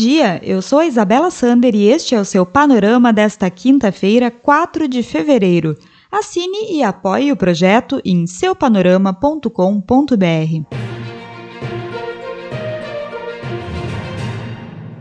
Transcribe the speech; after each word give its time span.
dia, 0.00 0.40
eu 0.42 0.62
sou 0.62 0.78
a 0.78 0.86
Isabela 0.86 1.30
Sander 1.30 1.74
e 1.74 1.84
este 1.84 2.14
é 2.14 2.20
o 2.20 2.24
seu 2.24 2.46
panorama 2.46 3.12
desta 3.12 3.50
quinta-feira, 3.50 4.30
4 4.30 4.88
de 4.88 5.02
fevereiro. 5.02 5.76
Assine 6.10 6.72
e 6.72 6.82
apoie 6.82 7.30
o 7.30 7.36
projeto 7.36 8.00
em 8.02 8.26
seupanorama.com.br. 8.26 10.64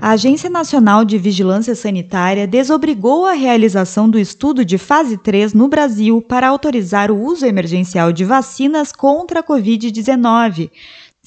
A 0.02 0.12
Agência 0.12 0.50
Nacional 0.50 1.06
de 1.06 1.18
Vigilância 1.18 1.76
Sanitária 1.76 2.46
desobrigou 2.46 3.26
a 3.26 3.34
realização 3.34 4.10
do 4.10 4.20
estudo 4.20 4.66
de 4.66 4.78
fase 4.78 5.18
3 5.18 5.54
no 5.54 5.70
Brasil 5.70 6.22
para 6.22 6.50
autorizar 6.50 7.10
o 7.10 7.22
uso 7.22 7.46
emergencial 7.46 8.12
de 8.12 8.26
vacinas 8.26 8.92
contra 8.92 9.40
a 9.40 9.44
Covid-19. 9.44 10.70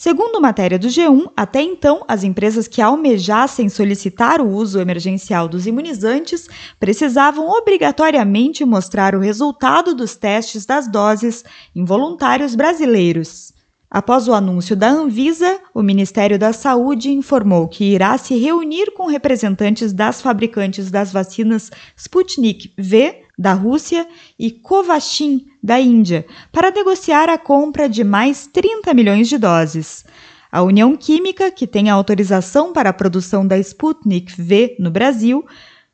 Segundo 0.02 0.40
matéria 0.40 0.80
do 0.80 0.88
G1, 0.88 1.30
até 1.36 1.62
então, 1.62 2.02
as 2.08 2.24
empresas 2.24 2.66
que 2.66 2.82
almejassem 2.82 3.68
solicitar 3.68 4.40
o 4.40 4.48
uso 4.48 4.80
emergencial 4.80 5.46
dos 5.46 5.64
imunizantes 5.64 6.48
precisavam 6.80 7.48
obrigatoriamente 7.48 8.64
mostrar 8.64 9.14
o 9.14 9.20
resultado 9.20 9.94
dos 9.94 10.16
testes 10.16 10.66
das 10.66 10.88
doses 10.88 11.44
em 11.72 11.84
voluntários 11.84 12.56
brasileiros. 12.56 13.52
Após 13.88 14.26
o 14.26 14.34
anúncio 14.34 14.74
da 14.74 14.88
Anvisa, 14.88 15.60
o 15.72 15.84
Ministério 15.84 16.36
da 16.36 16.52
Saúde 16.52 17.12
informou 17.12 17.68
que 17.68 17.84
irá 17.84 18.18
se 18.18 18.34
reunir 18.36 18.92
com 18.96 19.06
representantes 19.06 19.92
das 19.92 20.20
fabricantes 20.20 20.90
das 20.90 21.12
vacinas 21.12 21.70
Sputnik 21.96 22.74
V 22.76 23.22
da 23.42 23.52
Rússia 23.52 24.08
e 24.38 24.52
Covaxin 24.52 25.44
da 25.60 25.80
Índia 25.80 26.24
para 26.52 26.70
negociar 26.70 27.28
a 27.28 27.36
compra 27.36 27.88
de 27.88 28.04
mais 28.04 28.46
30 28.46 28.94
milhões 28.94 29.28
de 29.28 29.36
doses. 29.36 30.04
A 30.50 30.62
União 30.62 30.96
Química, 30.96 31.50
que 31.50 31.66
tem 31.66 31.90
a 31.90 31.94
autorização 31.94 32.72
para 32.72 32.90
a 32.90 32.92
produção 32.92 33.44
da 33.46 33.58
Sputnik 33.58 34.40
V 34.40 34.76
no 34.78 34.90
Brasil, 34.90 35.44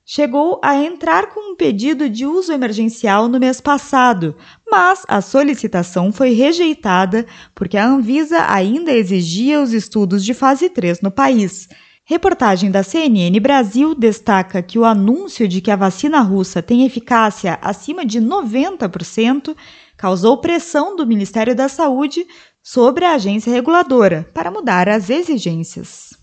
chegou 0.04 0.60
a 0.62 0.76
entrar 0.76 1.28
com 1.28 1.52
um 1.52 1.56
pedido 1.56 2.08
de 2.08 2.26
uso 2.26 2.52
emergencial 2.52 3.28
no 3.28 3.38
mês 3.38 3.60
passado, 3.60 4.36
mas 4.70 5.04
a 5.08 5.20
solicitação 5.20 6.12
foi 6.12 6.30
rejeitada 6.30 7.24
porque 7.54 7.76
a 7.76 7.86
Anvisa 7.86 8.44
ainda 8.48 8.92
exigia 8.92 9.60
os 9.60 9.72
estudos 9.72 10.24
de 10.24 10.34
fase 10.34 10.68
3 10.68 11.00
no 11.00 11.10
país. 11.10 11.68
Reportagem 12.10 12.70
da 12.70 12.82
CNN 12.82 13.38
Brasil 13.38 13.94
destaca 13.94 14.62
que 14.62 14.78
o 14.78 14.84
anúncio 14.86 15.46
de 15.46 15.60
que 15.60 15.70
a 15.70 15.76
vacina 15.76 16.22
russa 16.22 16.62
tem 16.62 16.86
eficácia 16.86 17.58
acima 17.60 18.02
de 18.02 18.18
90% 18.18 19.54
causou 19.94 20.38
pressão 20.38 20.96
do 20.96 21.06
Ministério 21.06 21.54
da 21.54 21.68
Saúde 21.68 22.26
sobre 22.62 23.04
a 23.04 23.12
agência 23.12 23.52
reguladora 23.52 24.26
para 24.32 24.50
mudar 24.50 24.88
as 24.88 25.10
exigências. 25.10 26.16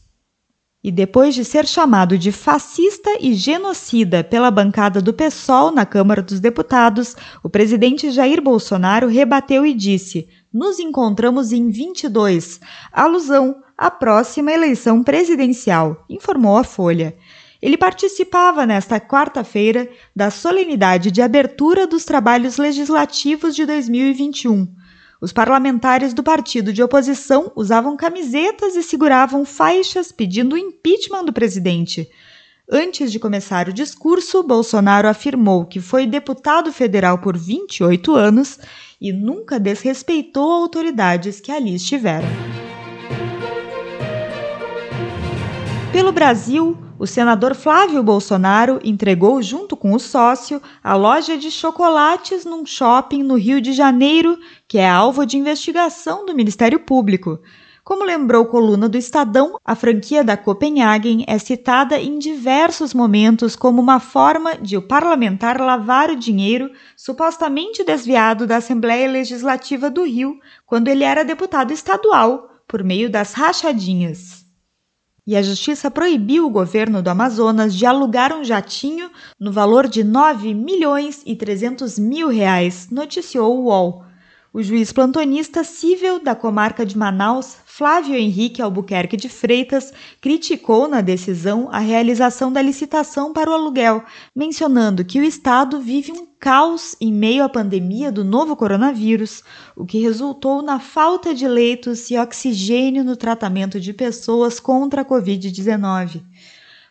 E 0.84 0.92
depois 0.92 1.36
de 1.36 1.46
ser 1.46 1.68
chamado 1.68 2.18
de 2.18 2.32
fascista 2.32 3.18
e 3.20 3.36
genocida 3.36 4.24
pela 4.24 4.50
bancada 4.50 5.00
do 5.00 5.14
PSOL 5.14 5.70
na 5.70 5.86
Câmara 5.86 6.24
dos 6.24 6.40
Deputados, 6.40 7.16
o 7.44 7.50
presidente 7.50 8.10
Jair 8.10 8.42
Bolsonaro 8.42 9.08
rebateu 9.08 9.64
e 9.64 9.72
disse: 9.72 10.28
Nos 10.52 10.80
encontramos 10.80 11.52
em 11.52 11.70
22, 11.70 12.60
alusão 12.92 13.64
à 13.78 13.92
próxima 13.92 14.52
eleição 14.52 15.04
presidencial, 15.04 16.06
informou 16.10 16.58
a 16.58 16.64
Folha. 16.64 17.16
Ele 17.62 17.78
participava 17.78 18.66
nesta 18.66 19.00
quarta-feira 19.00 19.90
da 20.16 20.30
solenidade 20.30 21.12
de 21.12 21.22
abertura 21.22 21.88
dos 21.88 22.06
trabalhos 22.06 22.58
legislativos 22.58 23.56
de 23.56 23.66
2021. 23.66 24.68
Os 25.22 25.34
parlamentares 25.34 26.14
do 26.14 26.22
partido 26.22 26.72
de 26.72 26.84
oposição 26.84 27.52
usavam 27.56 27.98
camisetas 27.98 28.76
e 28.76 28.84
seguravam 28.84 29.46
faixas 29.46 30.12
pedindo 30.12 30.54
o 30.54 30.58
impeachment 30.58 31.26
do 31.26 31.34
presidente. 31.34 32.08
Antes 32.70 33.12
de 33.12 33.20
começar 33.20 33.70
o 33.70 33.74
discurso, 33.74 34.44
Bolsonaro 34.44 35.08
afirmou 35.08 35.66
que 35.66 35.80
foi 35.80 36.06
deputado 36.06 36.72
federal 36.74 37.20
por 37.20 37.38
28 37.38 38.16
anos 38.16 38.60
e 39.00 39.14
nunca 39.14 39.60
desrespeitou 39.60 40.52
autoridades 40.52 41.40
que 41.40 41.52
ali 41.52 41.76
estiveram. 41.76 42.55
Pelo 45.96 46.12
Brasil, 46.12 46.78
o 47.00 47.08
senador 47.08 47.56
Flávio 47.56 48.04
Bolsonaro 48.04 48.82
entregou, 48.84 49.42
junto 49.42 49.78
com 49.78 49.94
o 49.94 50.00
sócio, 50.00 50.62
a 50.84 50.94
loja 50.94 51.38
de 51.38 51.50
chocolates 51.50 52.44
num 52.44 52.66
shopping 52.66 53.24
no 53.24 53.36
Rio 53.36 53.62
de 53.62 53.72
Janeiro, 53.72 54.38
que 54.68 54.78
é 54.78 54.90
alvo 54.90 55.26
de 55.26 55.38
investigação 55.38 56.26
do 56.26 56.36
Ministério 56.36 56.82
Público. 56.82 57.40
Como 57.82 58.04
lembrou 58.04 58.46
coluna 58.48 58.90
do 58.90 58.98
Estadão, 58.98 59.56
a 59.64 59.74
franquia 59.74 60.22
da 60.22 60.36
Copenhagen 60.36 61.24
é 61.30 61.38
citada 61.38 61.98
em 61.98 62.20
diversos 62.20 62.94
momentos 62.94 63.56
como 63.56 63.82
uma 63.82 64.02
forma 64.02 64.58
de 64.58 64.76
o 64.76 64.82
parlamentar 64.82 65.62
lavar 65.62 66.10
o 66.10 66.18
dinheiro 66.18 66.72
supostamente 66.98 67.86
desviado 67.86 68.46
da 68.46 68.58
Assembleia 68.58 69.10
Legislativa 69.10 69.90
do 69.90 70.04
Rio 70.04 70.38
quando 70.66 70.90
ele 70.90 71.06
era 71.06 71.24
deputado 71.24 71.72
estadual, 71.72 72.50
por 72.68 72.84
meio 72.84 73.10
das 73.10 73.32
rachadinhas 73.32 74.45
e 75.28 75.36
a 75.36 75.42
justiça 75.42 75.90
proibiu 75.90 76.46
o 76.46 76.50
governo 76.50 77.02
do 77.02 77.10
Amazonas 77.10 77.74
de 77.74 77.86
alugar 77.86 78.32
um 78.32 78.44
jatinho 78.44 79.10
no 79.40 79.52
valor 79.52 79.88
de 79.88 80.04
9 80.04 80.54
milhões 80.54 81.24
e 81.26 81.36
300 81.36 81.98
mil 81.98 82.28
reais, 82.30 82.90
noticiou 82.92 83.58
o 83.58 83.64
UOL. 83.66 84.06
O 84.54 84.62
juiz 84.62 84.94
plantonista 84.94 85.64
cível 85.64 86.24
da 86.24 86.36
comarca 86.36 86.86
de 86.86 86.98
Manaus, 86.98 87.58
Flávio 87.78 88.16
Henrique 88.16 88.62
Albuquerque 88.62 89.18
de 89.18 89.28
Freitas, 89.28 89.92
criticou 90.22 90.88
na 90.88 91.02
decisão 91.02 91.68
a 91.70 91.80
realização 91.80 92.50
da 92.50 92.62
licitação 92.62 93.34
para 93.34 93.52
o 93.52 93.54
aluguel, 93.54 94.02
mencionando 94.34 95.04
que 95.04 95.20
o 95.20 95.24
Estado 95.26 95.82
vive 95.82 96.10
um 96.14 96.26
caos 96.40 96.96
em 97.02 97.12
meio 97.12 97.44
à 97.44 97.50
pandemia 97.50 98.14
do 98.14 98.24
novo 98.24 98.56
coronavírus, 98.56 99.44
o 99.76 99.86
que 99.86 100.00
resultou 100.00 100.62
na 100.62 100.80
falta 100.80 101.36
de 101.36 101.46
leitos 101.50 102.10
e 102.10 102.18
oxigênio 102.18 103.04
no 103.04 103.18
tratamento 103.18 103.78
de 103.78 103.92
pessoas 103.92 104.58
contra 104.58 105.02
a 105.02 105.06
Covid-19. 105.06 106.24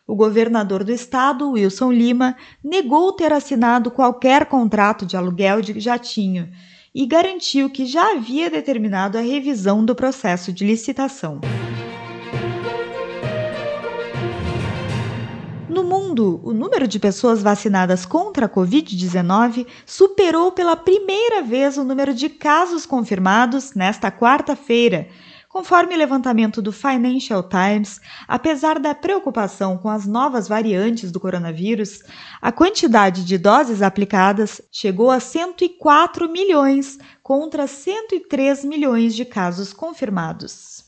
O 0.07 0.15
governador 0.15 0.85
do 0.85 0.93
estado, 0.93 1.53
Wilson 1.53 1.93
Lima, 1.93 2.37
negou 2.63 3.11
ter 3.15 3.33
assinado 3.33 3.91
qualquer 3.91 4.45
contrato 4.45 5.07
de 5.07 5.17
aluguel 5.17 5.63
de 5.63 5.81
jatinho 5.81 6.53
e 6.95 7.05
garantiu 7.07 7.69
que 7.69 7.85
já 7.85 8.13
havia 8.13 8.49
determinado 8.49 9.19
a 9.19 9.21
revisão 9.21 9.85
do 9.85 9.95
processo 9.97 10.53
de 10.53 10.65
licitação. 10.65 11.41
No 15.69 15.83
mundo, 15.83 16.41
o 16.45 16.53
número 16.53 16.87
de 16.87 17.01
pessoas 17.01 17.43
vacinadas 17.43 18.07
contra 18.07 18.47
a 18.47 18.49
Covid-19 18.49 19.67
superou 19.85 20.53
pela 20.53 20.77
primeira 20.77 21.43
vez 21.43 21.77
o 21.77 21.83
número 21.83 22.15
de 22.15 22.29
casos 22.29 22.87
confirmados 22.87 23.75
nesta 23.75 24.13
quarta-feira, 24.13 25.09
Conforme 25.55 25.97
levantamento 25.97 26.61
do 26.61 26.73
Financial 26.73 27.41
Times, 27.41 28.01
apesar 28.27 28.81
da 28.81 28.93
preocupação 28.93 29.79
com 29.79 29.89
as 29.89 30.05
novas 30.05 30.49
variantes 30.49 31.13
do 31.13 31.21
coronavírus, 31.21 32.03
a 32.43 32.51
quantidade 32.51 33.25
de 33.25 33.39
doses 33.39 33.81
aplicadas 33.81 34.61
chegou 34.73 35.13
a 35.13 35.21
104 35.21 36.29
milhões 36.29 36.99
contra 37.23 37.69
103 37.69 38.65
milhões 38.65 39.15
de 39.15 39.25
casos 39.25 39.73
confirmados. 39.73 40.87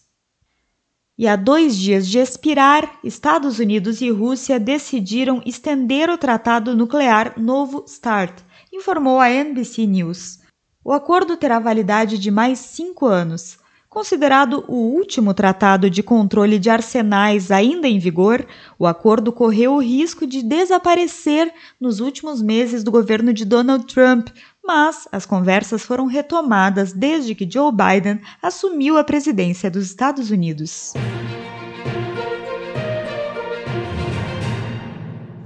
E 1.16 1.28
há 1.28 1.36
dois 1.36 1.76
dias 1.76 2.08
de 2.08 2.18
expirar, 2.18 2.98
Estados 3.04 3.60
Unidos 3.60 4.00
e 4.00 4.10
Rússia 4.10 4.58
decidiram 4.58 5.40
estender 5.46 6.10
o 6.10 6.18
tratado 6.18 6.74
nuclear 6.74 7.38
Novo 7.38 7.84
START, 7.86 8.42
informou 8.72 9.20
a 9.20 9.30
NBC 9.30 9.86
News. 9.86 10.40
O 10.84 10.92
acordo 10.92 11.36
terá 11.36 11.60
validade 11.60 12.18
de 12.18 12.32
mais 12.32 12.58
cinco 12.58 13.06
anos 13.06 13.64
Considerado 13.96 14.62
o 14.68 14.74
último 14.74 15.32
tratado 15.32 15.88
de 15.88 16.02
controle 16.02 16.58
de 16.58 16.68
arsenais 16.68 17.50
ainda 17.50 17.88
em 17.88 17.98
vigor, 17.98 18.46
o 18.78 18.86
acordo 18.86 19.32
correu 19.32 19.72
o 19.72 19.80
risco 19.80 20.26
de 20.26 20.42
desaparecer 20.42 21.50
nos 21.80 21.98
últimos 21.98 22.42
meses 22.42 22.84
do 22.84 22.90
governo 22.90 23.32
de 23.32 23.46
Donald 23.46 23.86
Trump, 23.86 24.28
mas 24.62 25.08
as 25.10 25.24
conversas 25.24 25.82
foram 25.82 26.04
retomadas 26.04 26.92
desde 26.92 27.34
que 27.34 27.48
Joe 27.50 27.72
Biden 27.72 28.20
assumiu 28.42 28.98
a 28.98 29.02
presidência 29.02 29.70
dos 29.70 29.86
Estados 29.86 30.30
Unidos. 30.30 30.92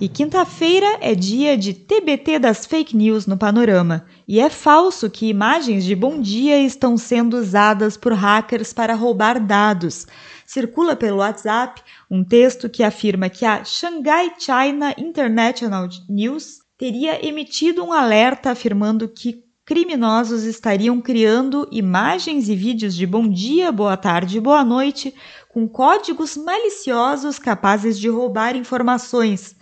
E 0.01 0.09
quinta-feira 0.09 0.97
é 1.03 1.15
dia 1.15 1.59
de 1.59 1.75
TBT 1.75 2.39
das 2.39 2.65
fake 2.65 2.97
news 2.97 3.27
no 3.27 3.37
panorama. 3.37 4.07
E 4.27 4.41
é 4.41 4.49
falso 4.49 5.11
que 5.11 5.29
imagens 5.29 5.85
de 5.85 5.95
bom 5.95 6.23
dia 6.23 6.59
estão 6.59 6.97
sendo 6.97 7.37
usadas 7.37 7.99
por 7.99 8.15
hackers 8.15 8.73
para 8.73 8.95
roubar 8.95 9.39
dados. 9.39 10.07
Circula 10.47 10.97
pelo 10.97 11.19
WhatsApp 11.19 11.83
um 12.11 12.25
texto 12.25 12.67
que 12.71 12.83
afirma 12.83 13.29
que 13.29 13.45
a 13.45 13.63
Shanghai 13.63 14.33
China 14.39 14.95
International 14.97 15.87
News 16.09 16.61
teria 16.79 17.23
emitido 17.23 17.85
um 17.85 17.93
alerta 17.93 18.53
afirmando 18.53 19.07
que 19.07 19.45
criminosos 19.67 20.45
estariam 20.45 20.99
criando 20.99 21.69
imagens 21.71 22.49
e 22.49 22.57
vídeos 22.57 22.95
de 22.95 23.07
bom 23.07 23.29
dia, 23.29 23.71
boa 23.71 23.99
tarde 23.99 24.39
e 24.39 24.41
boa 24.41 24.65
noite 24.65 25.15
com 25.51 25.69
códigos 25.69 26.39
maliciosos 26.39 27.39
capazes 27.39 27.99
de 27.99 28.09
roubar 28.09 28.57
informações. 28.57 29.60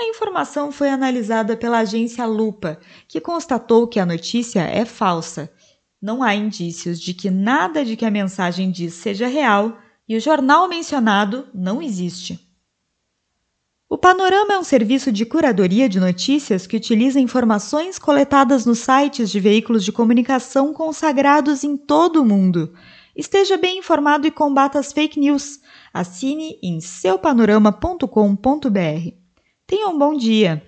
A 0.00 0.04
informação 0.06 0.72
foi 0.72 0.88
analisada 0.88 1.54
pela 1.58 1.80
agência 1.80 2.24
Lupa, 2.24 2.80
que 3.06 3.20
constatou 3.20 3.86
que 3.86 4.00
a 4.00 4.06
notícia 4.06 4.60
é 4.60 4.86
falsa. 4.86 5.52
Não 6.00 6.22
há 6.22 6.34
indícios 6.34 6.98
de 6.98 7.12
que 7.12 7.28
nada 7.28 7.84
de 7.84 7.96
que 7.96 8.06
a 8.06 8.10
mensagem 8.10 8.70
diz 8.70 8.94
seja 8.94 9.26
real 9.26 9.76
e 10.08 10.16
o 10.16 10.20
jornal 10.20 10.66
mencionado 10.66 11.48
não 11.52 11.82
existe. 11.82 12.40
O 13.90 13.98
Panorama 13.98 14.54
é 14.54 14.58
um 14.58 14.64
serviço 14.64 15.12
de 15.12 15.26
curadoria 15.26 15.86
de 15.86 16.00
notícias 16.00 16.66
que 16.66 16.78
utiliza 16.78 17.20
informações 17.20 17.98
coletadas 17.98 18.64
nos 18.64 18.78
sites 18.78 19.30
de 19.30 19.38
veículos 19.38 19.84
de 19.84 19.92
comunicação 19.92 20.72
consagrados 20.72 21.62
em 21.62 21.76
todo 21.76 22.22
o 22.22 22.24
mundo. 22.24 22.72
Esteja 23.14 23.58
bem 23.58 23.80
informado 23.80 24.26
e 24.26 24.30
combata 24.30 24.78
as 24.78 24.94
fake 24.94 25.20
news. 25.20 25.60
Assine 25.92 26.58
em 26.62 26.80
seupanorama.com.br. 26.80 29.19
Tenha 29.70 29.86
um 29.86 29.96
bom 29.96 30.16
dia! 30.16 30.60